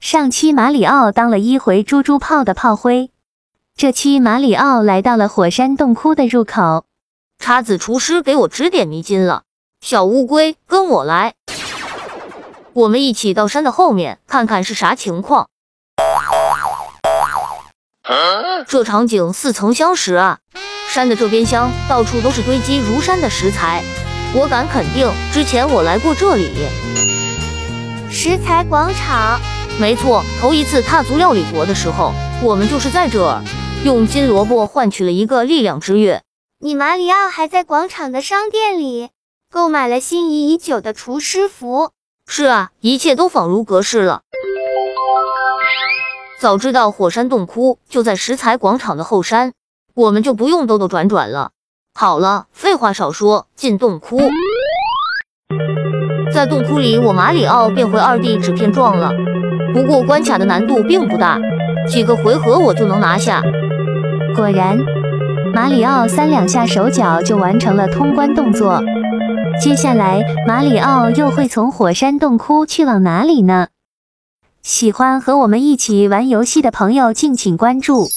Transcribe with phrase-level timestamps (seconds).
[0.00, 3.10] 上期马里奥当了一回猪猪炮的炮灰，
[3.76, 6.84] 这期马里奥来到了火山洞窟的入口。
[7.40, 9.42] 叉子厨师给我指点迷津了，
[9.80, 11.34] 小乌龟跟我来，
[12.74, 15.48] 我们一起到山的后面看看是啥情况。
[18.68, 20.38] 这场景似曾相识啊！
[20.88, 23.82] 山的这边厢到处都是堆积如山的石材，
[24.32, 26.68] 我敢肯定之前我来过这里。
[28.08, 29.40] 石材广场。
[29.80, 33.40] 没错，头一次踏足料理国的时候，我们就是在这儿
[33.84, 36.22] 用金萝卜换取了一个力量之月。
[36.58, 39.10] 你马里奥还在广场的商店里
[39.48, 41.92] 购买了心仪已久的厨师服。
[42.26, 44.22] 是啊，一切都仿如隔世了。
[46.40, 49.52] 早知道火山洞窟就在石材广场的后山，
[49.94, 51.52] 我们就不用兜兜转转了。
[51.94, 54.20] 好了，废话少说，进洞窟。
[56.34, 59.10] 在洞窟里，我马里奥变回二弟纸片状了。
[59.72, 61.38] 不过关卡的难度并不大，
[61.86, 63.42] 几个回合我就能拿下。
[64.34, 64.78] 果然，
[65.54, 68.82] 马里奥三两下手脚就完成了通关动作。
[69.60, 73.68] 接下来，马里奥又会从火山洞窟去往哪里呢？
[74.62, 78.08] 喜欢和我们一起玩游戏的朋友，敬请关注。